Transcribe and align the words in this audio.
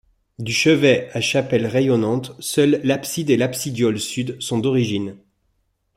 Du 0.39 0.51
chevet 0.51 1.11
à 1.13 1.21
chapelles 1.21 1.67
rayonnantes, 1.67 2.31
seule 2.39 2.81
l'abside 2.83 3.29
et 3.29 3.37
l'absidiole 3.37 3.99
sud 3.99 4.41
sont 4.41 4.57
d'origine. 4.57 5.17